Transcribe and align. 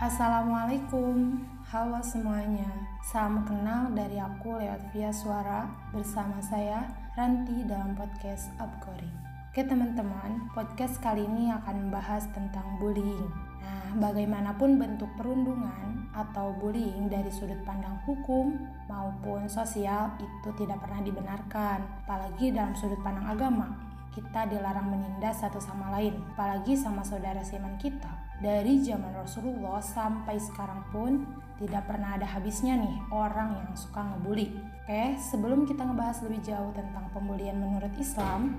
Assalamualaikum, 0.00 1.44
halo 1.68 2.00
semuanya. 2.00 2.72
Salam 3.04 3.44
kenal 3.44 3.92
dari 3.92 4.16
aku 4.16 4.56
lewat 4.56 4.96
via 4.96 5.12
suara 5.12 5.68
bersama 5.92 6.40
saya 6.40 6.88
Ranti 7.20 7.68
dalam 7.68 7.92
podcast 7.92 8.48
Upcoring. 8.56 9.12
Oke 9.52 9.60
teman-teman, 9.60 10.48
podcast 10.56 10.96
kali 11.04 11.28
ini 11.28 11.52
akan 11.52 11.84
membahas 11.84 12.24
tentang 12.32 12.80
bullying. 12.80 13.28
Nah, 13.60 14.00
bagaimanapun 14.00 14.80
bentuk 14.80 15.12
perundungan 15.20 16.08
atau 16.16 16.56
bullying 16.56 17.12
dari 17.12 17.28
sudut 17.28 17.60
pandang 17.68 18.00
hukum 18.08 18.56
maupun 18.88 19.52
sosial 19.52 20.16
itu 20.16 20.48
tidak 20.56 20.80
pernah 20.80 21.04
dibenarkan, 21.04 22.08
apalagi 22.08 22.48
dalam 22.56 22.72
sudut 22.72 23.04
pandang 23.04 23.36
agama. 23.36 23.89
Kita 24.10 24.46
dilarang 24.50 24.90
menindas 24.90 25.40
satu 25.42 25.62
sama 25.62 25.94
lain, 25.94 26.18
apalagi 26.34 26.74
sama 26.74 27.06
saudara 27.06 27.40
seiman 27.46 27.78
kita 27.78 28.10
dari 28.40 28.80
zaman 28.80 29.12
Rasulullah 29.14 29.84
sampai 29.84 30.40
sekarang 30.40 30.82
pun 30.90 31.28
tidak 31.60 31.84
pernah 31.86 32.16
ada 32.16 32.24
habisnya 32.24 32.74
nih 32.80 32.96
orang 33.12 33.60
yang 33.60 33.70
suka 33.76 34.00
ngebully. 34.00 34.56
Oke, 34.82 35.20
sebelum 35.20 35.68
kita 35.68 35.84
ngebahas 35.84 36.24
lebih 36.24 36.40
jauh 36.42 36.72
tentang 36.72 37.06
pembulian 37.12 37.60
menurut 37.60 37.92
Islam, 38.00 38.56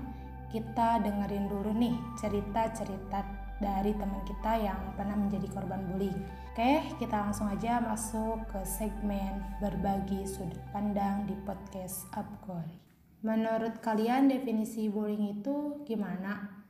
kita 0.54 1.02
dengerin 1.02 1.50
dulu 1.50 1.74
nih 1.74 1.98
cerita-cerita 2.14 3.26
dari 3.58 3.94
teman 3.94 4.22
kita 4.26 4.52
yang 4.58 4.78
pernah 4.94 5.18
menjadi 5.18 5.50
korban 5.50 5.82
bullying. 5.90 6.18
Oke, 6.54 6.82
kita 7.02 7.26
langsung 7.26 7.50
aja 7.50 7.82
masuk 7.82 8.44
ke 8.50 8.60
segmen 8.62 9.42
berbagi 9.58 10.22
sudut 10.26 10.60
pandang 10.70 11.26
di 11.26 11.34
podcast 11.42 12.06
Upgori. 12.14 12.81
Menurut 13.22 13.78
kalian 13.78 14.26
definisi 14.26 14.90
bullying 14.90 15.38
itu 15.38 15.80
gimana? 15.86 16.62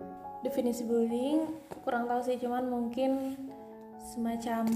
definisi 0.42 0.82
bullying 0.82 1.46
kurang 1.86 2.10
tahu 2.10 2.20
sih 2.20 2.36
cuman 2.36 2.66
mungkin 2.66 3.38
semacam 4.02 4.66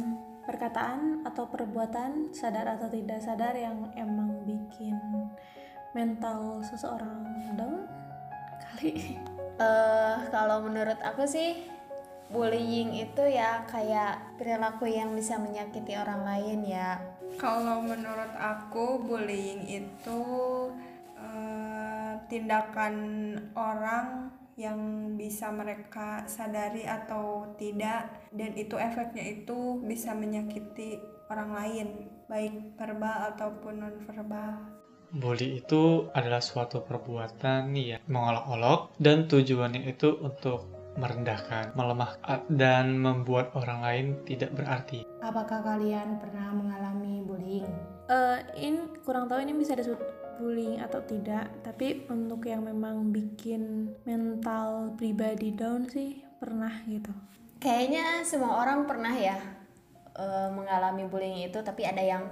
perkataan 0.47 1.27
atau 1.27 1.51
perbuatan 1.51 2.31
sadar 2.31 2.78
atau 2.78 2.87
tidak 2.87 3.19
sadar 3.19 3.59
yang 3.59 3.91
emang 3.98 4.47
bikin 4.47 4.95
mental 5.91 6.62
seseorang 6.62 7.27
down 7.59 7.83
kali 8.62 9.19
uh, 9.59 10.22
kalau 10.34 10.62
menurut 10.62 11.03
aku 11.03 11.27
sih 11.27 11.67
bullying 12.31 12.95
itu 12.95 13.27
ya 13.27 13.67
kayak 13.67 14.39
perilaku 14.39 14.87
yang 14.87 15.15
bisa 15.19 15.34
menyakiti 15.39 15.98
orang 15.98 16.22
lain 16.22 16.62
ya 16.62 17.03
kalau 17.43 17.83
menurut 17.83 18.31
aku 18.39 19.03
bullying 19.03 19.67
itu 19.67 20.22
tindakan 22.27 22.94
orang 23.55 24.30
yang 24.56 25.12
bisa 25.20 25.52
mereka 25.52 26.24
sadari 26.24 26.88
atau 26.88 27.52
tidak 27.60 28.08
dan 28.32 28.56
itu 28.56 28.80
efeknya 28.80 29.24
itu 29.44 29.84
bisa 29.84 30.16
menyakiti 30.16 30.97
orang 31.28 31.52
lain 31.52 31.88
baik 32.24 32.72
verbal 32.80 33.36
ataupun 33.36 33.74
non 33.84 33.97
verbal 34.08 34.56
Bully 35.12 35.62
itu 35.62 36.08
adalah 36.16 36.42
suatu 36.42 36.82
perbuatan 36.82 37.70
ya 37.78 38.02
mengolok-olok 38.10 38.97
dan 38.98 39.30
tujuannya 39.30 39.86
itu 39.86 40.19
untuk 40.19 40.66
merendahkan, 40.97 41.77
melemahkan, 41.77 42.48
dan 42.48 42.97
membuat 42.97 43.52
orang 43.52 43.84
lain 43.84 44.06
tidak 44.24 44.56
berarti. 44.56 45.04
Apakah 45.20 45.60
kalian 45.60 46.16
pernah 46.16 46.56
mengalami 46.56 47.20
bullying? 47.20 47.69
Uh, 48.08 48.41
ini 48.56 48.80
kurang 49.04 49.28
tahu 49.28 49.44
ini 49.44 49.52
bisa 49.52 49.77
disebut 49.77 50.25
bullying 50.37 50.79
atau 50.81 51.01
tidak 51.03 51.48
tapi 51.65 52.05
untuk 52.12 52.45
yang 52.47 52.62
memang 52.65 53.11
bikin 53.11 53.92
mental 54.05 54.95
pribadi 54.95 55.53
down 55.53 55.89
sih 55.89 56.20
pernah 56.37 56.73
gitu 56.87 57.11
kayaknya 57.59 58.23
semua 58.23 58.61
orang 58.62 58.84
pernah 58.84 59.12
ya 59.12 59.41
uh, 60.17 60.53
mengalami 60.53 61.09
bullying 61.09 61.48
itu 61.48 61.59
tapi 61.65 61.89
ada 61.89 62.01
yang 62.05 62.25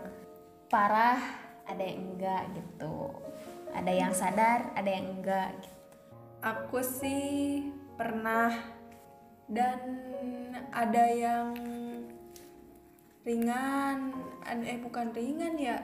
parah 0.69 1.21
ada 1.65 1.81
yang 1.81 2.01
enggak 2.13 2.43
gitu 2.53 3.11
ada 3.75 3.93
yang 3.93 4.13
sadar 4.15 4.71
ada 4.77 4.91
yang 4.91 5.19
enggak 5.19 5.51
gitu. 5.65 5.77
aku 6.45 6.79
sih 6.85 7.67
pernah 7.97 8.53
dan 9.49 9.81
ada 10.73 11.05
yang 11.09 11.53
ringan 13.25 14.13
eh 14.45 14.77
bukan 14.81 15.09
ringan 15.17 15.57
ya 15.57 15.81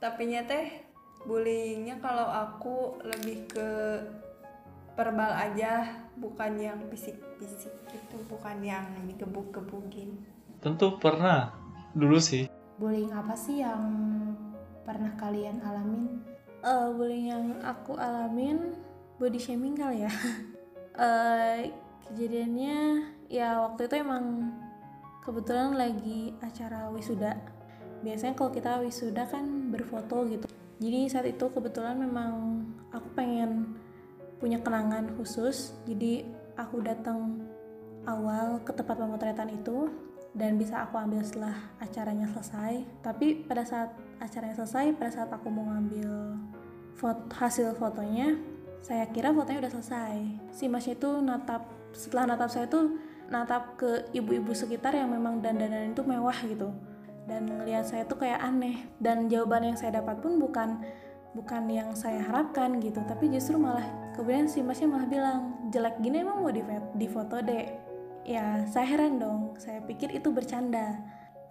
tapi 0.00 0.28
teh 0.44 0.83
bullyingnya 1.24 2.00
kalau 2.04 2.28
aku 2.28 3.00
lebih 3.04 3.48
ke 3.48 3.68
verbal 4.94 5.32
aja 5.34 6.04
bukan 6.20 6.54
yang 6.60 6.78
fisik-fisik 6.92 7.74
gitu 7.90 8.16
bukan 8.30 8.62
yang 8.62 8.86
digebuk-gebukin 9.08 10.22
tentu 10.64 10.96
pernah 10.96 11.52
dulu 11.92 12.16
sih. 12.16 12.48
Bullying 12.80 13.12
apa 13.12 13.36
sih 13.36 13.60
yang 13.60 13.84
pernah 14.88 15.12
kalian 15.20 15.60
alamin? 15.60 16.24
Uh, 16.64 16.88
bullying 16.96 17.28
yang 17.28 17.44
aku 17.60 18.00
alamin 18.00 18.72
body 19.20 19.36
shaming 19.36 19.76
kali 19.76 20.08
ya. 20.08 20.12
Uh, 20.96 21.68
kejadiannya 22.08 23.04
ya 23.28 23.60
waktu 23.60 23.92
itu 23.92 24.00
emang 24.00 24.56
kebetulan 25.20 25.76
lagi 25.76 26.32
acara 26.40 26.88
wisuda. 26.88 27.36
Biasanya 28.00 28.32
kalau 28.32 28.50
kita 28.56 28.80
wisuda 28.80 29.28
kan 29.28 29.68
berfoto 29.68 30.24
gitu 30.32 30.48
jadi 30.82 31.06
saat 31.06 31.26
itu 31.30 31.46
kebetulan 31.54 31.94
memang 31.94 32.62
aku 32.90 33.06
pengen 33.14 33.78
punya 34.42 34.58
kenangan 34.58 35.14
khusus. 35.14 35.78
Jadi 35.86 36.26
aku 36.58 36.82
datang 36.82 37.46
awal 38.04 38.60
ke 38.66 38.74
tempat 38.74 38.98
pemotretan 38.98 39.48
itu 39.54 39.88
dan 40.34 40.58
bisa 40.58 40.82
aku 40.82 40.98
ambil 40.98 41.22
setelah 41.22 41.54
acaranya 41.78 42.26
selesai. 42.34 42.82
Tapi 43.06 43.46
pada 43.46 43.62
saat 43.62 43.94
acaranya 44.18 44.58
selesai 44.58 44.94
pada 44.98 45.10
saat 45.14 45.30
aku 45.30 45.46
mau 45.46 45.70
ngambil 45.70 46.10
foto, 46.98 47.22
hasil 47.38 47.78
fotonya 47.78 48.34
saya 48.82 49.06
kira 49.08 49.30
fotonya 49.30 49.64
udah 49.64 49.72
selesai. 49.78 50.14
Si 50.50 50.66
masnya 50.66 50.98
itu 50.98 51.10
natap 51.22 51.70
setelah 51.94 52.34
natap 52.34 52.50
saya 52.50 52.66
tuh 52.66 52.98
natap 53.30 53.78
ke 53.78 54.10
ibu-ibu 54.12 54.52
sekitar 54.52 54.92
yang 54.92 55.08
memang 55.08 55.38
dandanan 55.40 55.94
itu 55.94 56.02
mewah 56.04 56.36
gitu 56.44 56.68
dan 57.24 57.48
ngelihat 57.48 57.88
saya 57.88 58.04
tuh 58.04 58.20
kayak 58.20 58.40
aneh. 58.40 58.84
Dan 59.00 59.28
jawaban 59.32 59.72
yang 59.72 59.76
saya 59.76 60.00
dapat 60.00 60.20
pun 60.20 60.36
bukan 60.36 60.80
bukan 61.34 61.66
yang 61.72 61.90
saya 61.96 62.20
harapkan 62.24 62.78
gitu. 62.80 63.00
Tapi 63.04 63.32
justru 63.32 63.56
malah 63.56 63.84
kemudian 64.14 64.46
si 64.46 64.60
masnya 64.60 64.88
malah 64.88 65.08
bilang 65.08 65.38
jelek 65.72 65.98
gini 66.04 66.22
emang 66.22 66.44
mau 66.44 66.52
di 66.52 67.06
foto 67.08 67.40
deh. 67.40 67.66
Ya 68.24 68.64
saya 68.68 68.86
heran 68.96 69.20
dong. 69.20 69.56
Saya 69.56 69.80
pikir 69.84 70.12
itu 70.12 70.28
bercanda. 70.32 71.00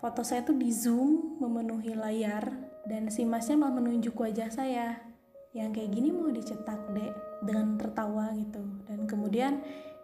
Foto 0.01 0.21
saya 0.21 0.43
tuh 0.43 0.57
di 0.57 0.67
zoom 0.69 1.39
memenuhi 1.39 1.95
layar 1.95 2.51
dan 2.83 3.07
si 3.07 3.23
masnya 3.23 3.57
malah 3.57 3.79
menunjuk 3.81 4.13
wajah 4.13 4.49
saya. 4.53 5.01
Yang 5.53 5.79
kayak 5.79 5.89
gini 5.93 6.09
mau 6.09 6.33
dicetak 6.33 6.81
deh 6.97 7.13
dengan 7.45 7.77
tertawa 7.77 8.33
gitu. 8.33 8.61
Dan 8.89 9.05
kemudian 9.05 9.61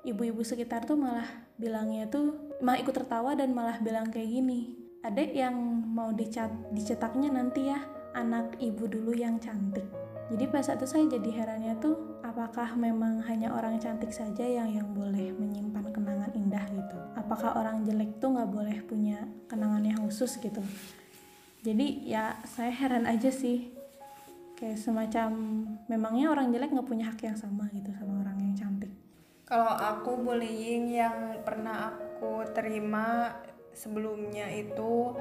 ibu-ibu 0.07 0.40
sekitar 0.46 0.88
tuh 0.88 0.96
malah 0.96 1.28
bilangnya 1.59 2.07
tuh 2.07 2.56
malah 2.63 2.80
ikut 2.80 2.96
tertawa 2.96 3.36
dan 3.36 3.51
malah 3.51 3.84
bilang 3.84 4.07
kayak 4.07 4.31
gini 4.31 4.78
adek 5.03 5.31
yang 5.31 5.55
mau 5.95 6.11
dicat 6.11 6.51
dicetaknya 6.75 7.31
nanti 7.31 7.71
ya 7.71 7.79
anak 8.17 8.59
ibu 8.59 8.83
dulu 8.89 9.15
yang 9.15 9.39
cantik. 9.39 9.85
Jadi 10.29 10.45
pas 10.45 10.61
itu 10.61 10.85
saya 10.85 11.09
jadi 11.09 11.29
herannya 11.41 11.73
tuh 11.81 12.21
apakah 12.21 12.77
memang 12.77 13.17
hanya 13.25 13.49
orang 13.49 13.81
cantik 13.81 14.13
saja 14.13 14.45
yang 14.45 14.69
yang 14.69 14.85
boleh 14.93 15.33
menyimpan 15.33 15.89
kenangan 15.89 16.29
indah 16.38 16.61
gitu? 16.69 16.97
Apakah 17.17 17.57
orang 17.57 17.81
jelek 17.81 18.21
tuh 18.21 18.38
nggak 18.38 18.51
boleh 18.53 18.77
punya 18.85 19.25
kenangan 19.49 19.81
yang 19.81 19.99
khusus 20.05 20.38
gitu? 20.38 20.61
Jadi 21.65 22.05
ya 22.05 22.38
saya 22.45 22.69
heran 22.69 23.09
aja 23.09 23.33
sih. 23.33 23.73
Kayak 24.53 24.83
semacam 24.83 25.29
memangnya 25.88 26.29
orang 26.29 26.51
jelek 26.53 26.75
nggak 26.75 26.89
punya 26.89 27.09
hak 27.09 27.25
yang 27.25 27.39
sama 27.39 27.65
gitu 27.73 27.89
sama 27.97 28.21
orang 28.21 28.38
yang 28.38 28.53
cantik? 28.53 28.91
Kalau 29.49 29.73
aku 29.73 30.13
bullying 30.21 30.93
yang 30.93 31.41
pernah 31.41 31.89
aku 31.89 32.45
terima 32.53 33.33
sebelumnya 33.74 34.50
itu 34.54 35.16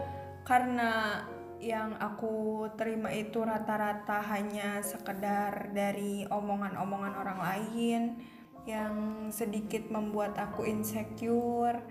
karena 0.45 1.25
yang 1.59 1.99
aku 1.99 2.67
terima 2.79 3.11
itu 3.11 3.43
rata-rata 3.43 4.23
hanya 4.31 4.79
sekedar 4.79 5.75
dari 5.75 6.23
omongan-omongan 6.31 7.15
orang 7.19 7.41
lain 7.43 8.03
yang 8.63 9.27
sedikit 9.35 9.91
membuat 9.91 10.39
aku 10.39 10.63
insecure 10.71 11.83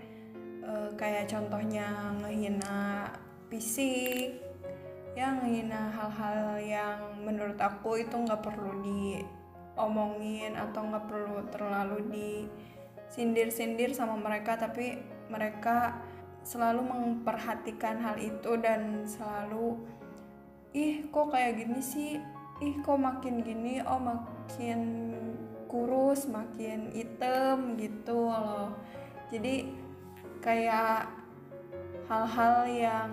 e, 0.64 0.96
kayak 0.96 1.28
contohnya 1.28 2.16
ngehina 2.24 3.12
fisik 3.52 4.40
yang 5.12 5.44
ngehina 5.44 5.92
hal-hal 5.92 6.56
yang 6.62 6.98
menurut 7.20 7.60
aku 7.60 8.00
itu 8.00 8.16
nggak 8.16 8.40
perlu 8.40 8.72
diomongin 8.80 10.56
atau 10.56 10.80
nggak 10.80 11.06
perlu 11.12 11.38
terlalu 11.52 11.98
disindir-sindir 12.08 13.92
sama 13.92 14.16
mereka 14.16 14.56
tapi 14.56 14.96
mereka 15.28 16.00
selalu 16.48 16.80
memperhatikan 16.80 18.00
hal 18.00 18.16
itu 18.16 18.56
dan 18.56 19.04
selalu 19.04 19.76
ih 20.72 21.04
kok 21.12 21.28
kayak 21.28 21.60
gini 21.60 21.80
sih? 21.84 22.16
Ih 22.64 22.80
kok 22.80 22.96
makin 22.96 23.44
gini? 23.44 23.84
Oh 23.84 24.00
makin 24.00 25.12
kurus 25.68 26.24
makin 26.24 26.88
hitam 26.96 27.76
gitu 27.76 28.32
loh. 28.32 28.72
Jadi 29.28 29.68
kayak 30.40 31.12
hal-hal 32.08 32.64
yang 32.64 33.12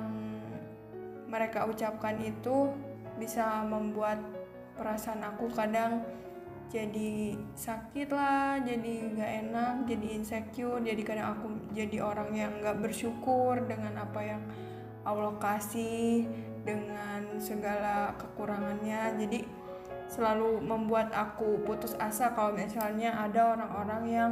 mereka 1.28 1.68
ucapkan 1.68 2.16
itu 2.24 2.72
bisa 3.20 3.68
membuat 3.68 4.16
perasaan 4.80 5.28
aku 5.28 5.52
kadang 5.52 6.08
jadi 6.74 7.38
sakit 7.54 8.10
lah, 8.12 8.60
jadi 8.62 8.94
gak 9.16 9.32
enak, 9.48 9.76
jadi 9.88 10.08
insecure, 10.18 10.82
jadi 10.82 11.02
kadang 11.06 11.28
aku 11.38 11.46
jadi 11.72 11.98
orang 12.02 12.30
yang 12.34 12.52
gak 12.60 12.82
bersyukur 12.82 13.64
dengan 13.70 14.02
apa 14.02 14.20
yang 14.22 14.42
Allah 15.06 15.38
kasih, 15.38 16.26
dengan 16.66 17.38
segala 17.38 18.18
kekurangannya. 18.18 19.22
Jadi 19.22 19.40
selalu 20.10 20.62
membuat 20.66 21.14
aku 21.14 21.62
putus 21.64 21.94
asa 22.02 22.34
kalau 22.34 22.58
misalnya 22.58 23.14
ada 23.14 23.54
orang-orang 23.54 24.04
yang 24.10 24.32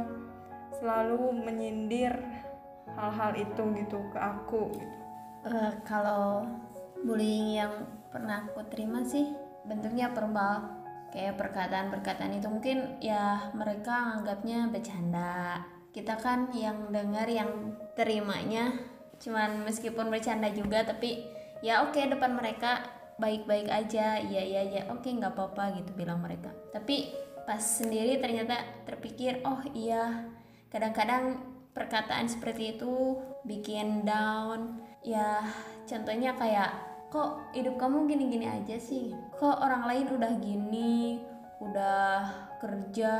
selalu 0.78 1.30
menyindir 1.46 2.18
hal-hal 2.98 3.32
itu 3.38 3.62
gitu 3.78 3.98
ke 4.10 4.18
aku. 4.18 4.74
Uh, 5.46 5.72
kalau 5.86 6.42
bullying 7.06 7.58
yang 7.62 7.86
pernah 8.10 8.48
aku 8.48 8.64
terima 8.72 9.04
sih 9.04 9.30
bentuknya 9.66 10.08
verbal 10.10 10.83
kayak 11.14 11.38
perkataan-perkataan 11.38 12.42
itu 12.42 12.50
mungkin 12.50 12.98
ya 12.98 13.54
mereka 13.54 14.18
anggapnya 14.18 14.66
bercanda. 14.66 15.62
Kita 15.94 16.18
kan 16.18 16.50
yang 16.50 16.90
dengar 16.90 17.30
yang 17.30 17.78
terimanya 17.94 18.74
cuman 19.22 19.62
meskipun 19.62 20.10
bercanda 20.10 20.50
juga 20.50 20.82
tapi 20.82 21.22
ya 21.62 21.86
oke 21.86 21.94
okay, 21.94 22.10
depan 22.10 22.34
mereka 22.34 22.82
baik-baik 23.22 23.70
aja. 23.70 24.18
Iya 24.18 24.42
iya 24.42 24.62
iya 24.66 24.82
oke 24.90 25.06
okay, 25.06 25.14
nggak 25.14 25.38
apa-apa 25.38 25.78
gitu 25.78 25.94
bilang 25.94 26.18
mereka. 26.18 26.50
Tapi 26.74 27.14
pas 27.46 27.62
sendiri 27.62 28.18
ternyata 28.18 28.58
terpikir 28.82 29.38
oh 29.46 29.62
iya 29.70 30.26
kadang-kadang 30.74 31.38
perkataan 31.70 32.26
seperti 32.26 32.74
itu 32.74 33.22
bikin 33.46 34.02
down. 34.02 34.82
Ya 35.06 35.46
contohnya 35.86 36.34
kayak 36.34 36.93
kok 37.14 37.54
hidup 37.54 37.78
kamu 37.78 38.10
gini-gini 38.10 38.50
aja 38.50 38.74
sih? 38.74 39.14
Kok 39.38 39.62
orang 39.62 39.86
lain 39.86 40.06
udah 40.18 40.32
gini 40.42 41.22
udah 41.62 42.26
kerja 42.58 43.14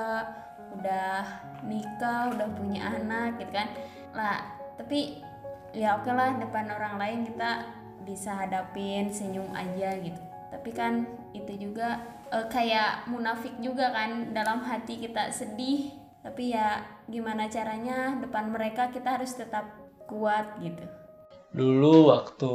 udah 0.74 1.22
nikah 1.62 2.34
udah 2.34 2.48
punya 2.58 2.90
anak 2.90 3.38
gitu 3.38 3.54
kan? 3.54 3.70
Lah 4.10 4.42
tapi 4.74 5.22
ya 5.70 5.94
oke 5.94 6.10
okay 6.10 6.14
lah 6.18 6.34
depan 6.42 6.66
orang 6.74 6.98
lain 6.98 7.18
kita 7.22 7.70
bisa 8.02 8.34
hadapin 8.34 9.14
senyum 9.14 9.46
aja 9.54 9.94
gitu. 10.02 10.18
Tapi 10.50 10.70
kan 10.74 11.06
itu 11.30 11.54
juga 11.54 12.02
uh, 12.34 12.50
kayak 12.50 13.06
munafik 13.06 13.54
juga 13.62 13.94
kan 13.94 14.34
dalam 14.34 14.58
hati 14.66 14.98
kita 14.98 15.30
sedih. 15.30 15.94
Tapi 16.26 16.50
ya 16.50 16.82
gimana 17.06 17.46
caranya 17.46 18.18
depan 18.18 18.50
mereka 18.50 18.90
kita 18.90 19.22
harus 19.22 19.38
tetap 19.38 19.70
kuat 20.10 20.58
gitu. 20.58 20.82
Dulu 21.54 22.10
waktu 22.10 22.54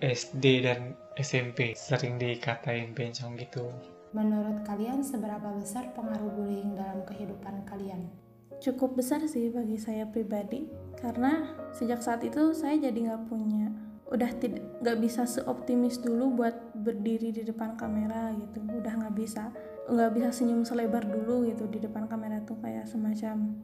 SD 0.00 0.64
dan 0.64 0.96
SMP 1.20 1.76
sering 1.76 2.16
dikatain 2.16 2.96
bencong 2.96 3.36
gitu. 3.36 3.68
Menurut 4.16 4.64
kalian 4.64 5.04
seberapa 5.04 5.52
besar 5.60 5.92
pengaruh 5.92 6.32
bullying 6.32 6.72
dalam 6.72 7.04
kehidupan 7.04 7.68
kalian? 7.68 8.08
Cukup 8.64 8.96
besar 8.96 9.20
sih 9.28 9.52
bagi 9.52 9.76
saya 9.76 10.08
pribadi 10.08 10.64
karena 11.04 11.52
sejak 11.76 12.00
saat 12.00 12.24
itu 12.24 12.56
saya 12.56 12.80
jadi 12.80 13.12
nggak 13.12 13.28
punya 13.28 13.68
udah 14.10 14.30
tidak 14.42 14.64
nggak 14.82 14.98
bisa 14.98 15.22
seoptimis 15.22 16.02
dulu 16.02 16.42
buat 16.42 16.56
berdiri 16.74 17.30
di 17.30 17.46
depan 17.46 17.78
kamera 17.78 18.34
gitu 18.34 18.58
udah 18.58 19.06
nggak 19.06 19.14
bisa 19.14 19.54
nggak 19.86 20.10
bisa 20.18 20.28
senyum 20.34 20.66
selebar 20.66 21.06
dulu 21.06 21.46
gitu 21.46 21.70
di 21.70 21.78
depan 21.78 22.10
kamera 22.10 22.42
tuh 22.42 22.58
kayak 22.58 22.90
semacam 22.90 23.54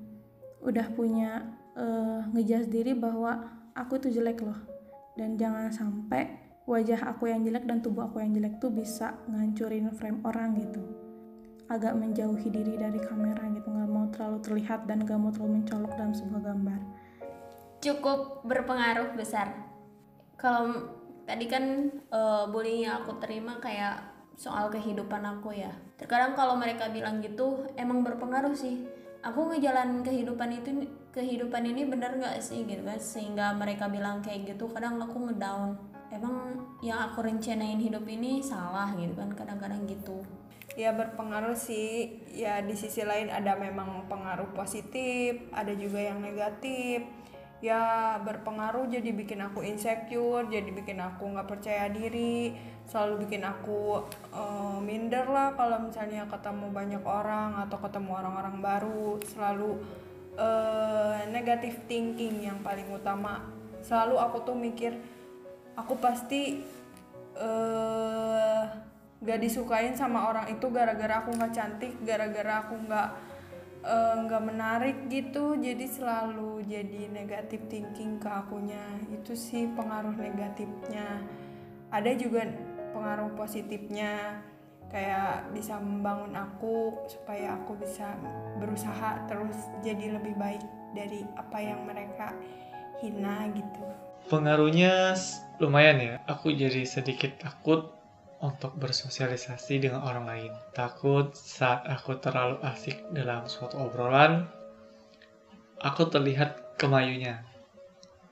udah 0.63 0.87
punya 0.95 1.51
uh, 1.75 2.23
ngejas 2.31 2.71
diri 2.71 2.95
bahwa 2.95 3.43
aku 3.75 3.99
itu 3.99 4.23
jelek 4.23 4.47
loh 4.47 4.76
dan 5.17 5.41
jangan 5.41 5.73
sampai 5.73 6.47
wajah 6.69 7.01
aku 7.09 7.33
yang 7.33 7.43
jelek 7.43 7.65
dan 7.65 7.81
tubuh 7.81 8.07
aku 8.07 8.21
yang 8.21 8.37
jelek 8.37 8.61
tuh 8.61 8.69
bisa 8.69 9.17
ngancurin 9.27 9.89
frame 9.97 10.21
orang 10.29 10.55
gitu. 10.61 10.85
Agak 11.67 11.99
menjauhi 11.99 12.47
diri 12.53 12.79
dari 12.79 13.01
kamera 13.03 13.43
gitu 13.51 13.67
nggak 13.67 13.91
mau 13.91 14.07
terlalu 14.15 14.39
terlihat 14.45 14.87
dan 14.87 15.03
nggak 15.03 15.19
mau 15.19 15.35
terlalu 15.35 15.63
mencolok 15.63 15.93
dalam 15.99 16.15
sebuah 16.15 16.43
gambar. 16.53 16.81
Cukup 17.83 18.47
berpengaruh 18.47 19.19
besar. 19.19 19.51
Kalau 20.37 20.95
tadi 21.27 21.49
kan 21.51 21.91
uh, 22.13 22.47
bullying 22.53 22.87
yang 22.87 23.03
aku 23.03 23.19
terima 23.19 23.59
kayak 23.59 23.99
soal 24.37 24.69
kehidupan 24.69 25.25
aku 25.25 25.57
ya. 25.57 25.73
Terkadang 25.97 26.37
kalau 26.37 26.61
mereka 26.61 26.93
bilang 26.93 27.25
gitu 27.25 27.67
emang 27.75 28.05
berpengaruh 28.05 28.53
sih. 28.53 28.85
Aku 29.25 29.51
ngejalan 29.51 30.07
kehidupan 30.07 30.55
itu 30.55 30.87
kehidupan 31.17 31.65
ini 31.65 31.89
bener 31.89 32.21
nggak 32.21 32.45
sih 32.45 32.69
gitu 32.69 32.85
kan? 32.85 33.01
Sehingga 33.01 33.57
mereka 33.57 33.89
bilang 33.89 34.21
kayak 34.21 34.53
gitu 34.53 34.69
kadang 34.69 35.01
aku 35.01 35.17
ngedown. 35.33 35.81
Emang 36.13 36.61
yang 36.85 37.01
aku 37.09 37.25
rencanain 37.25 37.81
hidup 37.81 38.05
ini 38.05 38.45
salah 38.45 38.93
gitu 39.01 39.17
kan? 39.17 39.33
Kadang-kadang 39.33 39.89
gitu. 39.89 40.21
Ya 40.77 40.93
berpengaruh 40.93 41.57
sih. 41.57 42.21
Ya 42.29 42.61
di 42.61 42.77
sisi 42.77 43.01
lain 43.01 43.33
ada 43.33 43.57
memang 43.57 44.05
pengaruh 44.13 44.53
positif 44.53 45.49
ada 45.57 45.73
juga 45.73 46.05
yang 46.05 46.21
negatif. 46.21 47.09
Ya 47.65 48.21
berpengaruh 48.21 48.85
jadi 48.93 49.17
bikin 49.17 49.41
aku 49.41 49.65
insecure 49.65 50.45
jadi 50.53 50.69
bikin 50.69 51.01
aku 51.01 51.25
nggak 51.33 51.49
percaya 51.49 51.89
diri 51.89 52.53
selalu 52.85 53.27
bikin 53.27 53.43
aku 53.43 54.05
uh, 54.31 54.79
minder 54.79 55.25
lah 55.27 55.57
kalau 55.57 55.89
misalnya 55.89 56.29
ketemu 56.29 56.69
banyak 56.71 57.03
orang 57.03 57.57
atau 57.65 57.81
ketemu 57.81 58.11
orang-orang 58.13 58.57
baru. 58.61 59.17
Selalu 59.25 59.81
uh, 60.37 61.19
negative 61.29 61.85
thinking 61.89 62.45
yang 62.45 62.61
paling 62.61 62.87
utama. 62.93 63.45
Selalu 63.83 64.17
aku 64.21 64.37
tuh 64.45 64.57
mikir 64.57 64.97
aku 65.77 65.97
pasti 66.01 66.65
uh, 67.37 68.65
gak 69.21 69.41
disukain 69.41 69.97
sama 69.97 70.29
orang 70.29 70.53
itu 70.53 70.69
gara-gara 70.69 71.25
aku 71.25 71.33
nggak 71.33 71.53
cantik 71.57 71.93
gara-gara 72.05 72.69
aku 72.69 72.77
nggak 72.85 73.09
nggak 74.27 74.43
uh, 74.43 74.47
menarik 74.47 74.97
gitu. 75.07 75.55
Jadi 75.55 75.87
selalu 75.87 76.67
jadi 76.67 77.07
negatif 77.07 77.71
thinking 77.71 78.19
ke 78.19 78.27
akunya. 78.27 78.83
Itu 79.15 79.39
sih 79.39 79.71
pengaruh 79.71 80.15
negatifnya. 80.15 81.23
Ada 81.95 82.19
juga 82.19 82.51
pengaruh 82.91 83.31
positifnya 83.39 84.43
kayak 84.91 85.51
bisa 85.51 85.77
membangun 85.83 86.33
aku 86.35 86.95
supaya 87.11 87.59
aku 87.59 87.75
bisa 87.77 88.15
berusaha 88.63 89.27
terus 89.27 89.59
jadi 89.83 90.17
lebih 90.17 90.39
baik 90.39 90.63
dari 90.95 91.27
apa 91.37 91.59
yang 91.59 91.85
mereka 91.85 92.33
hina 93.03 93.51
gitu. 93.53 93.85
Pengaruhnya 94.27 95.15
lumayan 95.63 95.99
ya. 96.03 96.15
Aku 96.27 96.51
jadi 96.51 96.83
sedikit 96.89 97.39
takut 97.39 97.95
untuk 98.41 98.77
bersosialisasi 98.77 99.81
dengan 99.81 100.05
orang 100.05 100.25
lain. 100.27 100.53
Takut 100.73 101.33
saat 101.37 101.85
aku 101.87 102.19
terlalu 102.21 102.61
asik 102.65 103.01
dalam 103.13 103.49
suatu 103.49 103.81
obrolan, 103.81 104.49
aku 105.81 106.09
terlihat 106.09 106.77
kemayunya. 106.77 107.45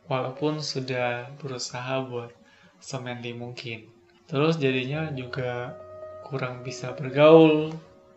Walaupun 0.05 0.61
sudah 0.61 1.33
berusaha 1.40 2.05
buat 2.05 2.33
semenli 2.76 3.33
mungkin. 3.33 3.88
Terus 4.29 4.61
jadinya 4.61 5.09
juga 5.12 5.73
kurang 6.25 6.64
bisa 6.64 6.97
bergaul 6.97 7.71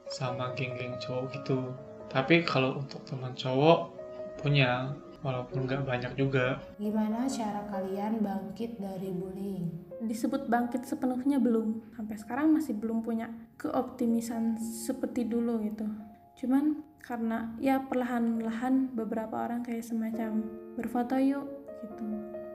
sama 0.08 0.56
geng-geng 0.56 0.96
cowok 0.98 1.36
gitu. 1.36 1.76
Tapi 2.08 2.48
kalau 2.48 2.80
untuk 2.80 3.04
teman 3.04 3.36
cowok 3.36 3.92
punya 4.40 4.96
walaupun 5.20 5.68
nggak 5.68 5.84
banyak 5.84 6.14
juga. 6.16 6.62
Gimana 6.80 7.28
cara 7.28 7.68
kalian 7.68 8.24
bangkit 8.24 8.80
dari 8.80 9.12
bullying? 9.12 9.68
Disebut 10.00 10.48
bangkit 10.48 10.88
sepenuhnya 10.88 11.42
belum. 11.42 11.94
Sampai 12.00 12.16
sekarang 12.16 12.56
masih 12.56 12.78
belum 12.80 13.04
punya 13.04 13.28
keoptimisan 13.60 14.56
seperti 14.58 15.28
dulu 15.28 15.60
gitu. 15.68 15.84
Cuman 16.40 16.86
karena 17.04 17.56
ya 17.60 17.84
perlahan-lahan 17.84 18.92
beberapa 18.96 19.48
orang 19.48 19.64
kayak 19.64 19.84
semacam 19.84 20.44
berfoto 20.80 21.20
yuk 21.20 21.46
gitu. 21.84 22.06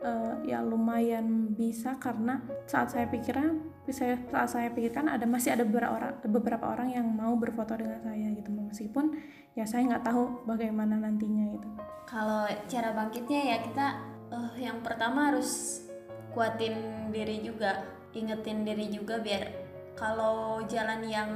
Uh, 0.02 0.34
ya 0.42 0.58
lumayan 0.58 1.54
bisa 1.54 1.94
karena 2.02 2.42
saat 2.66 2.90
saya 2.90 3.06
pikirnya 3.06 3.54
saya 3.90 4.14
saat 4.30 4.46
saya 4.54 4.68
pikirkan 4.70 5.10
ada 5.10 5.26
masih 5.26 5.58
ada 5.58 5.66
beberapa 5.66 5.98
orang 5.98 6.14
beberapa 6.22 6.64
orang 6.70 6.94
yang 6.94 7.06
mau 7.10 7.34
berfoto 7.34 7.74
dengan 7.74 7.98
saya 8.06 8.30
gitu 8.30 8.54
meskipun 8.54 9.18
ya 9.58 9.66
saya 9.66 9.90
nggak 9.90 10.06
tahu 10.06 10.46
bagaimana 10.46 11.02
nantinya 11.02 11.50
gitu. 11.58 11.68
Kalau 12.06 12.46
cara 12.70 12.94
bangkitnya 12.94 13.40
ya 13.42 13.56
kita 13.66 13.86
uh, 14.30 14.54
yang 14.54 14.78
pertama 14.86 15.34
harus 15.34 15.82
kuatin 16.30 17.10
diri 17.10 17.42
juga 17.42 17.82
ingetin 18.14 18.62
diri 18.62 18.86
juga 18.86 19.18
biar 19.18 19.50
kalau 19.98 20.62
jalan 20.70 21.02
yang 21.04 21.30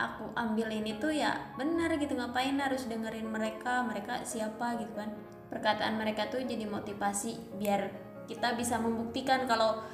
aku 0.00 0.32
ambil 0.32 0.72
ini 0.72 0.96
tuh 0.96 1.12
ya 1.12 1.36
benar 1.60 1.92
gitu 1.96 2.16
ngapain 2.16 2.56
harus 2.56 2.88
dengerin 2.88 3.28
mereka 3.28 3.84
mereka 3.84 4.24
siapa 4.24 4.80
gitu 4.80 4.96
kan. 4.96 5.12
Perkataan 5.52 6.00
mereka 6.00 6.26
tuh 6.32 6.40
jadi 6.40 6.64
motivasi 6.64 7.60
biar 7.60 7.92
kita 8.26 8.58
bisa 8.58 8.80
membuktikan 8.80 9.46
kalau 9.46 9.84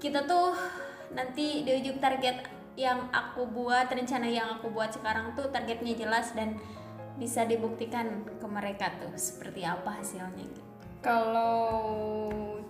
kita 0.00 0.24
tuh 0.24 0.56
nanti 1.12 1.64
di 1.64 1.70
ujung 1.80 2.00
target 2.00 2.44
yang 2.76 3.12
aku 3.12 3.44
buat 3.52 3.92
rencana 3.92 4.28
yang 4.28 4.56
aku 4.56 4.72
buat 4.72 4.96
sekarang 4.96 5.36
tuh 5.36 5.52
targetnya 5.52 5.92
jelas 5.92 6.32
dan 6.32 6.56
bisa 7.20 7.44
dibuktikan 7.44 8.24
ke 8.24 8.46
mereka 8.48 8.88
tuh 8.96 9.12
seperti 9.14 9.62
apa 9.68 10.00
hasilnya 10.00 10.40
gitu. 10.40 10.60
Kalau 11.04 11.68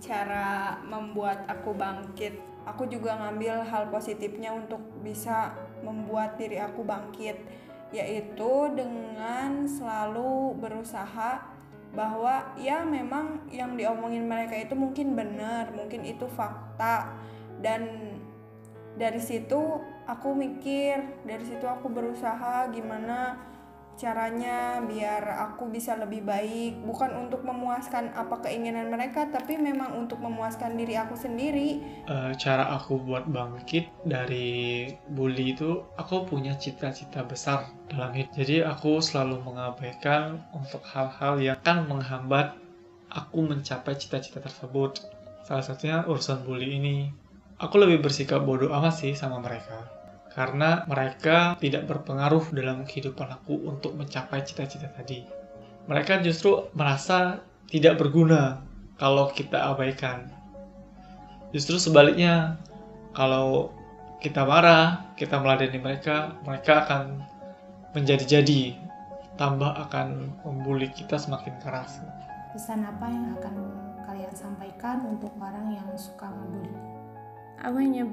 cara 0.02 0.80
membuat 0.82 1.46
aku 1.46 1.76
bangkit. 1.76 2.34
Aku 2.62 2.87
juga 2.87 3.18
ngambil 3.18 3.66
hal 3.66 3.90
positifnya 3.90 4.54
untuk 4.54 4.78
bisa 5.02 5.50
membuat 5.82 6.38
diri 6.38 6.62
aku 6.62 6.87
bangkit, 6.87 7.34
yaitu 7.90 8.52
dengan 8.70 9.66
selalu 9.66 10.54
berusaha 10.62 11.42
bahwa 11.92 12.54
ya 12.56 12.87
memang 12.87 13.50
yang 13.50 13.75
diomongin 13.75 14.25
mereka 14.30 14.56
itu 14.56 14.78
mungkin 14.78 15.18
benar, 15.18 15.75
mungkin 15.75 16.06
itu 16.06 16.25
fakta 16.30 17.12
dan 17.61 18.14
dari 18.96 19.20
situ 19.20 19.80
aku 20.04 20.37
mikir, 20.37 21.25
dari 21.25 21.44
situ 21.44 21.64
aku 21.64 21.88
berusaha 21.88 22.68
gimana 22.72 23.52
caranya 23.92 24.80
biar 24.80 25.20
aku 25.52 25.68
bisa 25.68 25.96
lebih 25.96 26.25
baik. 26.25 26.80
Bukan 26.84 27.12
untuk 27.28 27.44
memuaskan 27.44 28.12
apa 28.16 28.40
keinginan 28.44 28.88
mereka 28.88 29.28
tapi 29.28 29.61
memang 29.61 29.94
untuk 29.96 30.18
memuaskan 30.20 30.75
diri 30.76 30.96
aku 30.96 31.14
sendiri. 31.14 31.80
Eh, 32.08 32.32
cara 32.40 32.72
aku 32.72 32.99
buat 33.00 33.28
bangkit 33.28 33.88
dari 34.08 34.90
bully 35.12 35.54
itu 35.54 35.84
aku 36.00 36.25
punya 36.26 36.56
cita-cita 36.56 37.25
besar 37.25 37.68
dalam 37.92 38.12
hidup. 38.16 38.32
Jadi 38.32 38.64
aku 38.64 38.99
selalu 38.99 39.44
mengabaikan 39.44 40.40
untuk 40.56 40.82
hal-hal 40.88 41.38
yang 41.38 41.56
akan 41.61 41.88
menghambat 41.88 42.56
aku 43.12 43.44
mencapai 43.44 43.96
cita-cita 43.96 44.40
tersebut. 44.40 45.04
Salah 45.44 45.64
satunya 45.64 46.00
urusan 46.08 46.49
bully 46.49 46.80
ini 46.80 46.96
aku 47.59 47.75
lebih 47.80 48.04
bersikap 48.04 48.44
bodoh 48.44 48.73
amat 48.73 48.94
sih 49.02 49.12
sama 49.16 49.40
mereka 49.42 49.88
karena 50.32 50.88
mereka 50.88 51.59
tidak 51.61 51.85
berpengaruh 51.88 52.52
dalam 52.56 52.88
kehidupan 52.88 53.28
aku 53.28 53.68
untuk 53.68 53.97
mencapai 53.99 54.40
cita-cita 54.47 54.88
tadi 54.92 55.26
mereka 55.90 56.23
justru 56.25 56.73
merasa 56.73 57.44
tidak 57.68 58.00
berguna 58.00 58.64
kalau 58.97 59.28
kita 59.32 59.73
abaikan 59.73 60.30
Justru 61.52 61.76
sebaliknya, 61.76 62.56
kalau 63.12 63.76
kita 64.25 64.40
marah, 64.49 65.04
kita 65.21 65.37
meladeni 65.37 65.76
mereka, 65.76 66.32
mereka 66.49 66.88
akan 66.88 67.21
menjadi-jadi, 67.92 68.73
tambah 69.37 69.68
akan 69.68 70.32
membuli 70.49 70.88
kita 70.97 71.21
semakin 71.21 71.52
keras. 71.61 72.00
Pesan 72.56 72.88
apa 72.88 73.04
yang 73.04 73.37
akan 73.37 73.54
kalian 74.09 74.32
sampaikan 74.32 75.04
untuk 75.04 75.28
orang 75.37 75.76
yang 75.76 75.88
suka 75.92 76.25
ngebully? 76.25 76.73
Aku 77.62 77.76
hanya 77.78 78.04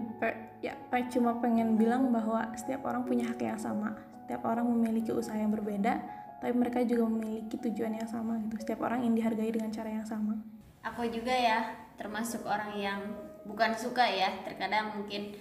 ya 0.62 0.78
cuma 1.10 1.40
pengen 1.42 1.80
bilang 1.80 2.14
bahwa 2.14 2.46
setiap 2.54 2.86
orang 2.86 3.04
punya 3.04 3.34
hak 3.34 3.42
yang 3.42 3.60
sama. 3.60 3.98
Setiap 4.26 4.46
orang 4.46 4.70
memiliki 4.70 5.10
usaha 5.10 5.36
yang 5.36 5.50
berbeda 5.50 5.98
tapi 6.40 6.56
mereka 6.56 6.86
juga 6.88 7.10
memiliki 7.10 7.60
tujuan 7.60 8.00
yang 8.00 8.08
sama 8.08 8.40
gitu. 8.46 8.56
Setiap 8.62 8.86
orang 8.86 9.04
ingin 9.04 9.16
dihargai 9.20 9.52
dengan 9.52 9.72
cara 9.74 9.90
yang 9.92 10.08
sama. 10.08 10.40
Aku 10.86 11.04
juga 11.12 11.36
ya 11.36 11.76
termasuk 12.00 12.48
orang 12.48 12.78
yang 12.80 13.00
bukan 13.44 13.76
suka 13.76 14.08
ya. 14.08 14.32
Terkadang 14.46 14.96
mungkin 14.96 15.36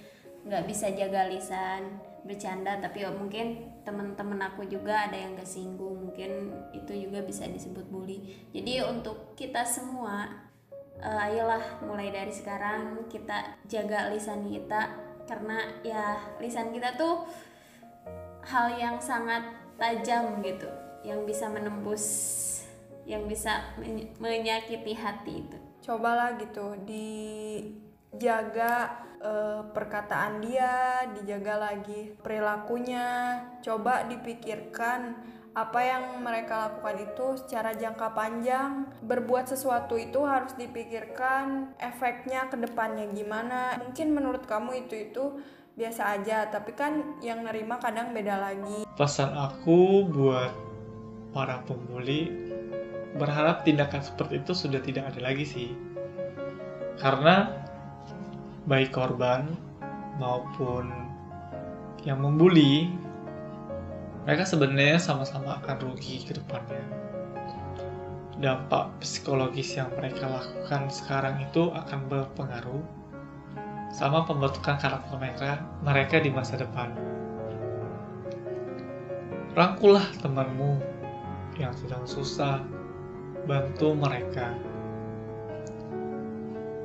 nggak 0.49 0.65
bisa 0.65 0.91
jaga 0.91 1.29
lisan 1.29 2.01
bercanda 2.27 2.77
tapi 2.83 3.07
ya 3.07 3.15
mungkin 3.15 3.79
teman-teman 3.87 4.41
aku 4.51 4.67
juga 4.67 5.07
ada 5.07 5.15
yang 5.15 5.37
kesinggung. 5.37 6.11
Mungkin 6.11 6.51
itu 6.75 7.07
juga 7.07 7.23
bisa 7.23 7.47
disebut 7.47 7.87
bully. 7.93 8.51
Jadi 8.51 8.83
untuk 8.83 9.37
kita 9.39 9.63
semua 9.69 10.48
eh, 11.03 11.27
ayolah 11.33 11.83
mulai 11.83 12.13
dari 12.13 12.31
sekarang 12.31 13.07
kita 13.11 13.59
jaga 13.67 14.11
lisan 14.13 14.47
kita. 14.47 15.07
Karena 15.29 15.61
ya 15.85 16.17
lisan 16.41 16.73
kita 16.73 16.97
tuh 16.97 17.29
hal 18.49 18.77
yang 18.81 18.97
sangat 19.01 19.45
tajam 19.77 20.41
gitu. 20.41 20.69
Yang 21.05 21.21
bisa 21.35 21.47
menembus 21.53 22.05
yang 23.09 23.25
bisa 23.25 23.65
men- 23.81 24.13
menyakiti 24.21 24.93
hati 24.93 25.41
itu. 25.49 25.59
Cobalah 25.81 26.37
gitu 26.37 26.77
dijaga 28.13 29.05
eh, 29.21 29.61
perkataan 29.73 30.41
dia 30.41 31.05
dijaga 31.13 31.71
lagi 31.71 32.17
perilakunya. 32.19 33.41
Coba 33.61 34.09
dipikirkan 34.09 35.17
apa 35.59 35.81
yang 35.83 36.23
mereka 36.23 36.71
lakukan 36.71 36.97
itu 37.03 37.27
secara 37.45 37.75
jangka 37.75 38.15
panjang. 38.15 38.87
Berbuat 39.03 39.51
sesuatu 39.51 39.99
itu 39.99 40.23
harus 40.23 40.55
dipikirkan 40.55 41.75
efeknya 41.83 42.47
ke 42.47 42.57
depannya 42.57 43.11
gimana. 43.11 43.77
Mungkin 43.83 44.15
menurut 44.15 44.47
kamu 44.47 44.87
itu 44.87 44.95
itu 45.11 45.25
biasa 45.79 46.19
aja 46.19 46.51
tapi 46.51 46.75
kan 46.75 47.23
yang 47.23 47.47
nerima 47.47 47.79
kadang 47.79 48.11
beda 48.11 48.39
lagi. 48.39 48.83
Pesan 48.99 49.31
aku 49.31 50.11
buat 50.11 50.51
para 51.31 51.63
pembuli, 51.63 52.35
berharap 53.15 53.63
tindakan 53.63 54.03
seperti 54.03 54.43
itu 54.43 54.53
sudah 54.55 54.83
tidak 54.83 55.15
ada 55.15 55.21
lagi 55.23 55.47
sih. 55.47 55.71
Karena 56.99 57.68
baik 58.69 58.93
korban 58.93 59.57
maupun 60.21 60.93
yang 62.05 62.21
membuli, 62.21 62.93
mereka 64.29 64.45
sebenarnya 64.45 65.01
sama-sama 65.01 65.57
akan 65.65 65.89
rugi 65.89 66.29
ke 66.29 66.37
depannya. 66.37 66.85
Dampak 68.39 68.93
psikologis 69.01 69.73
yang 69.73 69.89
mereka 69.97 70.29
lakukan 70.29 70.93
sekarang 70.93 71.43
itu 71.43 71.73
akan 71.73 72.13
berpengaruh 72.13 72.85
sama 73.89 74.29
pembentukan 74.29 74.77
karakter 74.77 75.17
mereka, 75.17 75.65
mereka 75.81 76.21
di 76.21 76.29
masa 76.29 76.61
depan. 76.61 76.93
Rangkulah 79.57 80.05
temanmu 80.21 80.77
yang 81.57 81.73
sedang 81.73 82.05
susah, 82.05 82.61
bantu 83.49 83.97
mereka. 83.97 84.53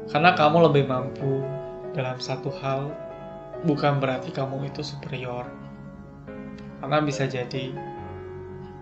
Karena 0.09 0.31
kamu 0.33 0.71
lebih 0.71 0.87
mampu 0.89 1.43
dalam 1.93 2.17
satu 2.17 2.49
hal, 2.61 2.89
bukan 3.63 4.01
berarti 4.01 4.33
kamu 4.33 4.69
itu 4.69 4.81
superior. 4.81 5.45
Karena 6.81 6.99
bisa 6.99 7.29
jadi 7.29 7.71